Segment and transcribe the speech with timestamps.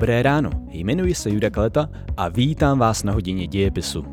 [0.00, 4.04] Dobré ráno, jmenuji se Juda Kaleta a vítám vás na hodině dějepisu.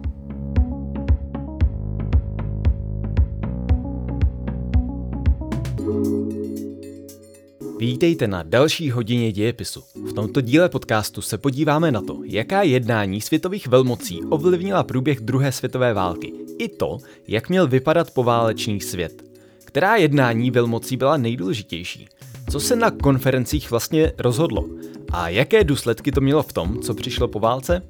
[7.79, 9.83] Vítejte na další hodině dějepisu.
[10.10, 15.51] V tomto díle podcastu se podíváme na to, jaká jednání světových velmocí ovlivnila průběh druhé
[15.51, 19.23] světové války, i to, jak měl vypadat poválečný svět.
[19.66, 22.07] Která jednání velmocí byla nejdůležitější?
[22.51, 24.65] Co se na konferencích vlastně rozhodlo?
[25.11, 27.81] A jaké důsledky to mělo v tom, co přišlo po válce?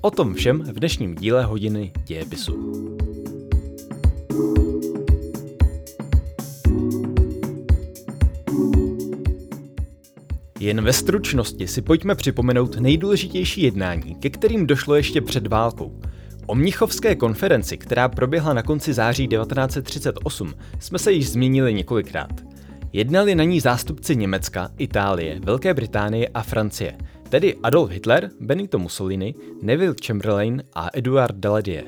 [0.00, 2.72] O tom všem v dnešním díle hodiny dějepisu.
[10.60, 16.00] Jen ve stručnosti si pojďme připomenout nejdůležitější jednání, ke kterým došlo ještě před válkou.
[16.46, 22.51] O Mnichovské konferenci, která proběhla na konci září 1938, jsme se již zmínili několikrát.
[22.94, 29.34] Jednali na ní zástupci Německa, Itálie, Velké Británie a Francie, tedy Adolf Hitler, Benito Mussolini,
[29.62, 31.84] Neville Chamberlain a Eduard Daladier.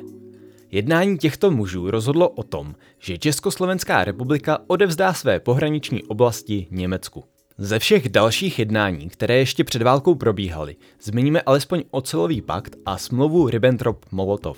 [0.71, 7.25] Jednání těchto mužů rozhodlo o tom, že Československá republika odevzdá své pohraniční oblasti Německu.
[7.59, 13.49] Ze všech dalších jednání, které ještě před válkou probíhaly, zmíníme alespoň ocelový pakt a smlouvu
[13.49, 14.57] Ribbentrop-Molotov.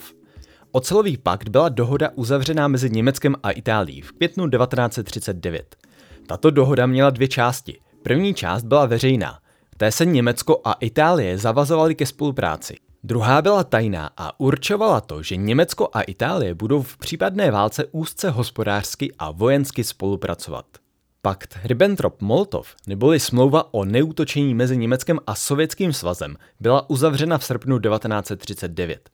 [0.73, 5.86] Ocelový pakt byla dohoda uzavřená mezi Německem a Itálií v květnu 1939.
[6.27, 7.79] Tato dohoda měla dvě části.
[8.03, 9.39] První část byla veřejná.
[9.77, 12.77] Té se Německo a Itálie zavazovaly ke spolupráci.
[13.05, 18.31] Druhá byla tajná a určovala to, že Německo a Itálie budou v případné válce úzce
[18.31, 20.67] hospodářsky a vojensky spolupracovat.
[21.23, 27.79] Pakt Ribbentrop-Molotov, neboli smlouva o neútočení mezi Německem a Sovětským svazem, byla uzavřena v srpnu
[27.79, 29.11] 1939.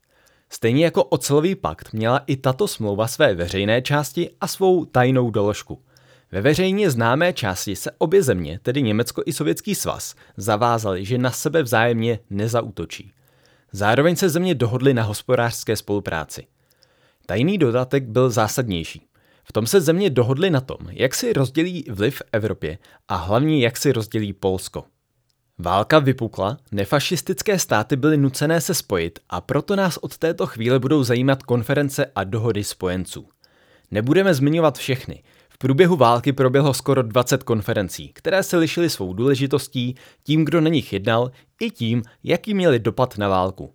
[0.48, 5.82] Stejně jako ocelový pakt měla i tato smlouva své veřejné části a svou tajnou doložku–
[6.32, 11.30] ve veřejně známé části se obě země, tedy Německo i Sovětský svaz, zavázaly, že na
[11.30, 13.12] sebe vzájemně nezautočí.
[13.72, 16.46] Zároveň se země dohodly na hospodářské spolupráci.
[17.26, 19.06] Tajný dodatek byl zásadnější.
[19.44, 23.64] V tom se země dohodly na tom, jak si rozdělí vliv v Evropě a hlavně
[23.64, 24.84] jak si rozdělí Polsko.
[25.58, 31.04] Válka vypukla, nefašistické státy byly nucené se spojit a proto nás od této chvíle budou
[31.04, 33.28] zajímat konference a dohody spojenců.
[33.90, 35.22] Nebudeme zmiňovat všechny,
[35.62, 40.92] průběhu války proběhlo skoro 20 konferencí, které se lišily svou důležitostí, tím, kdo na nich
[40.92, 41.30] jednal,
[41.60, 43.74] i tím, jaký měli dopad na válku.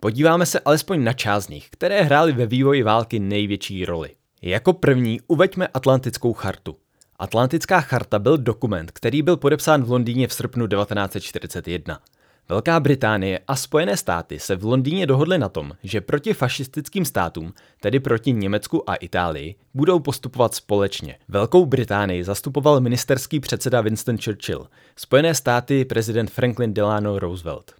[0.00, 4.10] Podíváme se alespoň na část z nich, které hrály ve vývoji války největší roli.
[4.42, 6.76] Jako první uveďme Atlantickou chartu.
[7.18, 12.00] Atlantická charta byl dokument, který byl podepsán v Londýně v srpnu 1941.
[12.48, 17.52] Velká Británie a Spojené státy se v Londýně dohodly na tom, že proti fašistickým státům,
[17.80, 21.18] tedy proti Německu a Itálii, budou postupovat společně.
[21.28, 24.66] Velkou Británii zastupoval ministerský předseda Winston Churchill,
[24.96, 27.72] Spojené státy prezident Franklin Delano Roosevelt.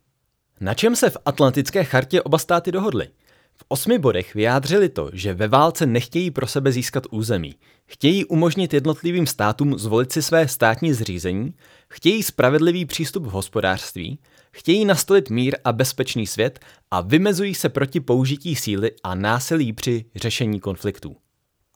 [0.61, 3.09] Na čem se v Atlantické chartě oba státy dohodly?
[3.57, 7.55] V osmi bodech vyjádřili to, že ve válce nechtějí pro sebe získat území.
[7.87, 11.55] Chtějí umožnit jednotlivým státům zvolit si své státní zřízení,
[11.89, 14.19] chtějí spravedlivý přístup v hospodářství,
[14.55, 16.61] chtějí nastolit mír a bezpečný svět
[16.91, 21.17] a vymezují se proti použití síly a násilí při řešení konfliktů.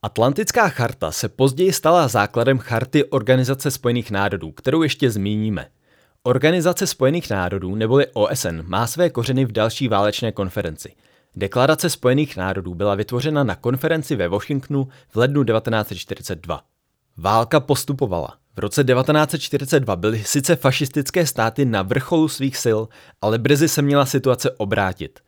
[0.03, 5.69] Atlantická charta se později stala základem charty Organizace spojených národů, kterou ještě zmíníme.
[6.23, 10.93] Organizace spojených národů neboli OSN má své kořeny v další válečné konferenci–
[11.37, 16.61] Deklarace Spojených národů byla vytvořena na konferenci ve Washingtonu v lednu 1942.
[17.17, 18.37] Válka postupovala.
[18.59, 22.81] V roce 1942 byly sice fašistické státy na vrcholu svých sil,
[23.21, 25.21] ale brzy se měla situace obrátit.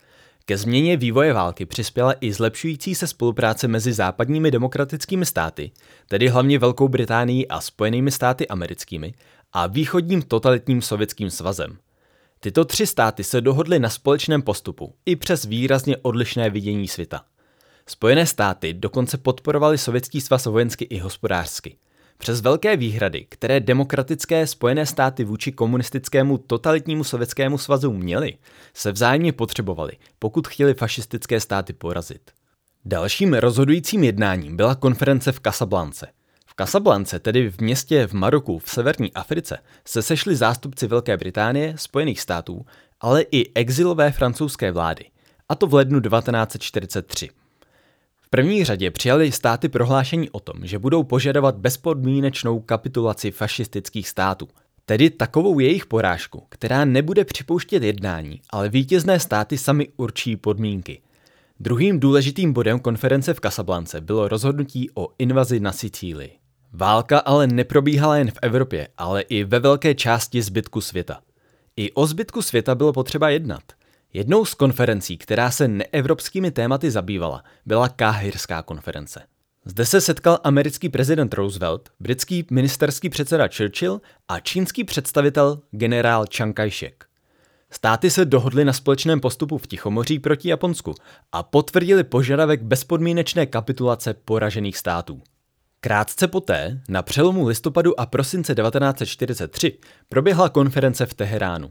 [0.45, 5.71] Ke změně vývoje války přispěla i zlepšující se spolupráce mezi západními demokratickými státy,
[6.09, 9.15] tedy hlavně Velkou Británií a Spojenými státy americkými,
[9.53, 11.79] a východním totalitním sovětským svazem–
[12.41, 17.25] Tyto tři státy se dohodly na společném postupu, i přes výrazně odlišné vidění světa.
[17.87, 21.77] Spojené státy dokonce podporovaly Sovětský svaz vojensky i hospodářsky.
[22.21, 28.37] Přes velké výhrady, které demokratické Spojené státy vůči komunistickému totalitnímu sovětskému svazu měly,
[28.75, 32.31] se vzájemně potřebovali, pokud chtěli fašistické státy porazit.
[32.85, 36.07] Dalším rozhodujícím jednáním byla konference v Casablance–
[36.61, 42.21] Kasablance, tedy v městě v Maroku v severní Africe, se sešli zástupci Velké Británie, Spojených
[42.21, 42.67] států,
[43.01, 45.05] ale i exilové francouzské vlády,
[45.49, 47.29] a to v lednu 1943.
[48.31, 54.49] V první řadě přijali státy prohlášení o tom, že budou požadovat bezpodmínečnou kapitulaci fašistických států,
[54.85, 61.01] tedy takovou jejich porážku, která nebude připouštět jednání, ale vítězné státy sami určí podmínky.
[61.61, 66.33] Druhým důležitým bodem konference v Kasablance bylo rozhodnutí o invazi na Sicílii.
[66.73, 71.21] Válka ale neprobíhala jen v Evropě, ale i ve velké části zbytku světa.
[71.77, 73.63] I o zbytku světa bylo potřeba jednat.
[74.13, 79.23] Jednou z konferencí, která se neevropskými tématy zabývala, byla Káhirská konference.
[79.65, 86.57] Zde se setkal americký prezident Roosevelt, britský ministerský předseda Churchill a čínský představitel generál Chiang
[86.57, 87.05] Kai-shek.
[87.71, 90.95] Státy se dohodly na společném postupu v Tichomoří proti Japonsku
[91.33, 95.23] a potvrdili požadavek bezpodmínečné kapitulace poražených států.
[95.81, 99.79] Krátce poté, na přelomu listopadu a prosince 1943,
[100.09, 101.71] proběhla konference v Teheránu.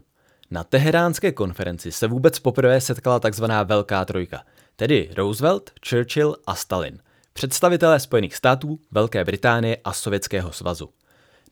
[0.52, 3.44] Na teheránské konferenci se vůbec poprvé setkala tzv.
[3.64, 4.42] Velká trojka,
[4.76, 6.98] tedy Roosevelt, Churchill a Stalin,
[7.32, 10.88] představitelé Spojených států, Velké Británie a Sovětského svazu.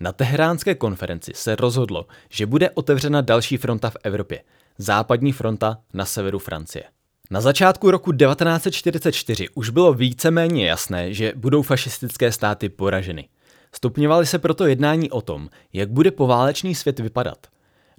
[0.01, 4.43] Na teheránské konferenci se rozhodlo, že bude otevřena další fronta v Evropě,
[4.79, 6.85] západní fronta na severu Francie.
[7.31, 13.29] Na začátku roku 1944 už bylo víceméně jasné, že budou fašistické státy poraženy.
[13.75, 17.47] Stupňovaly se proto jednání o tom, jak bude poválečný svět vypadat.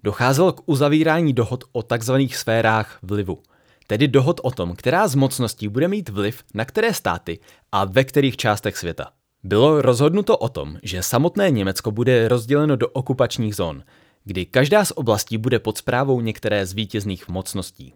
[0.03, 2.13] Docházelo k uzavírání dohod o tzv.
[2.31, 3.41] sférách vlivu,
[3.87, 7.39] tedy dohod o tom, která z mocností bude mít vliv na které státy
[7.71, 9.11] a ve kterých částech světa.
[9.43, 13.83] Bylo rozhodnuto o tom, že samotné Německo bude rozděleno do okupačních zón,
[14.23, 17.93] kdy každá z oblastí bude pod zprávou některé z vítězných mocností.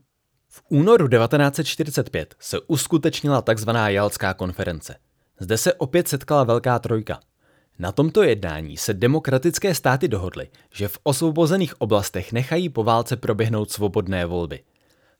[0.49, 3.69] V únoru 1945 se uskutečnila tzv.
[3.85, 4.95] Jalská konference.
[5.39, 7.19] Zde se opět setkala Velká trojka.
[7.79, 13.71] Na tomto jednání se demokratické státy dohodly, že v osvobozených oblastech nechají po válce proběhnout
[13.71, 14.59] svobodné volby.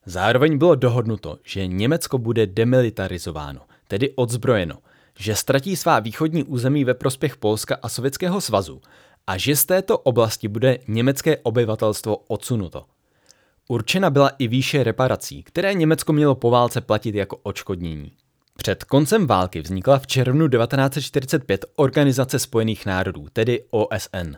[0.06, 4.78] Zároveň bylo dohodnuto, že Německo bude demilitarizováno, tedy odzbrojeno,
[5.18, 8.80] že ztratí svá východní území ve prospěch Polska a Sovětského svazu
[9.26, 12.84] a že z této oblasti bude německé obyvatelstvo odsunuto.
[13.68, 18.12] Určena byla i výše reparací, které Německo mělo po válce platit jako odškodnění.
[18.56, 24.36] Před koncem války vznikla v červnu 1945 Organizace spojených národů, tedy OSN.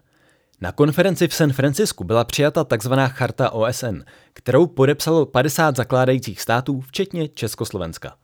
[0.60, 2.92] Na konferenci v San Francisku byla přijata tzv.
[3.08, 4.00] Charta OSN,
[4.32, 8.16] kterou podepsalo 50 zakládajících států, včetně Československa.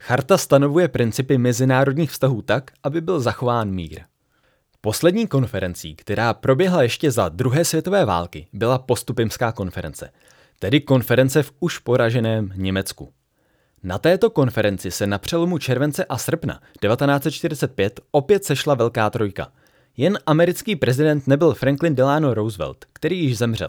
[0.00, 4.00] Charta stanovuje principy mezinárodních vztahů tak, aby byl zachován mír.
[4.80, 10.10] Poslední konferencí, která proběhla ještě za druhé světové války, byla postupimská konference–
[10.62, 13.12] tedy konference v už poraženém Německu.
[13.84, 19.52] Na této konferenci se na přelomu července a srpna 1945 opět sešla Velká trojka.
[19.96, 23.68] Jen americký prezident nebyl Franklin Delano Roosevelt, který již zemřel,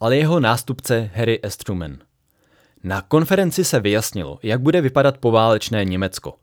[0.00, 1.56] ale jeho nástupce Harry S.
[1.56, 1.98] Truman.
[2.84, 6.34] Na konferenci se vyjasnilo, jak bude vypadat poválečné Německo.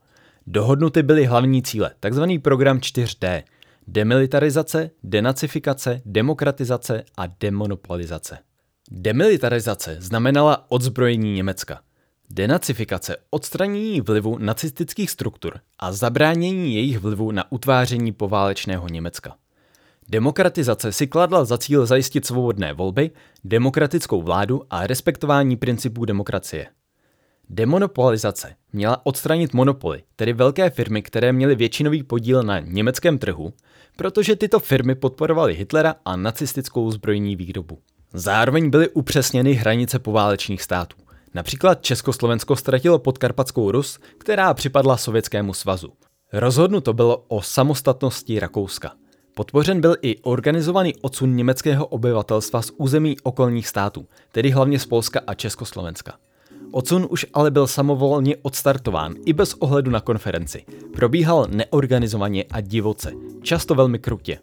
[0.48, 3.44] Dohodnuty byly hlavní cíle, takzvaný program 4D,
[3.88, 8.38] demilitarizace, denacifikace, demokratizace a demonopolizace.
[8.92, 11.82] Demilitarizace znamenala odzbrojení Německa.
[12.34, 19.36] Denacifikace odstranění vlivu nacistických struktur a zabránění jejich vlivu na utváření poválečného Německa.
[20.10, 23.12] Demokratizace si kladla za cíl zajistit svobodné volby,
[23.44, 26.68] demokratickou vládu a respektování principů demokracie.
[27.50, 33.54] Demonopolizace měla odstranit monopoly, tedy velké firmy, které měly většinový podíl na německém trhu,
[33.96, 37.80] protože tyto firmy podporovaly Hitlera a nacistickou zbrojní výrobu.
[38.14, 40.98] Zároveň byly upřesněny hranice poválečných států.
[41.34, 45.94] Například Československo ztratilo podkarpatskou Rus, která připadla Sovětskému svazu.
[46.34, 48.92] Rozhodnuto bylo o samostatnosti Rakouska.
[49.36, 55.22] Podpořen byl i organizovaný odsun německého obyvatelstva z území okolních států, tedy hlavně z Polska
[55.28, 56.14] a Československa.
[56.72, 60.66] Odsun už ale byl samovolně odstartován i bez ohledu na konferenci.
[60.96, 63.12] Probíhal neorganizovaně a divoce,
[63.42, 64.40] často velmi krutě.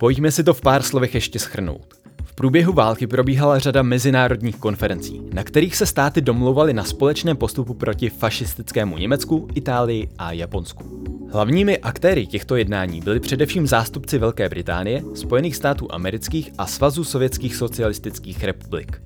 [0.00, 1.94] Pojďme si to v pár slovech ještě schrnout.
[2.24, 7.74] V průběhu války probíhala řada mezinárodních konferencí, na kterých se státy domlouvaly na společném postupu
[7.74, 10.84] proti fašistickému Německu, Itálii a Japonsku.
[11.32, 17.56] Hlavními aktéry těchto jednání byli především zástupci Velké Británie, Spojených států amerických a Svazu sovětských
[17.56, 19.02] socialistických republik.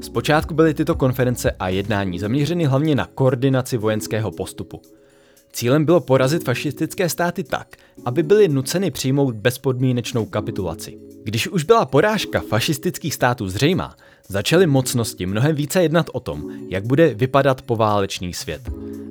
[0.00, 4.82] Zpočátku byly tyto konference a jednání zaměřeny hlavně na koordinaci vojenského postupu.
[5.54, 10.98] Cílem bylo porazit fašistické státy tak, aby byly nuceny přijmout bezpodmínečnou kapitulaci.
[11.24, 13.96] Když už byla porážka fašistických států zřejmá,
[14.28, 18.60] začaly mocnosti mnohem více jednat o tom, jak bude vypadat poválečný svět.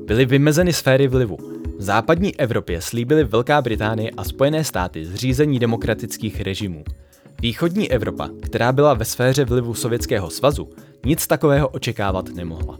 [0.05, 1.37] Byly vymezeny sféry vlivu.
[1.77, 6.83] V západní Evropě slíbily Velká Británie a Spojené státy zřízení demokratických režimů.
[7.41, 10.69] Východní Evropa, která byla ve sféře vlivu Sovětského svazu,
[11.05, 12.77] nic takového očekávat nemohla.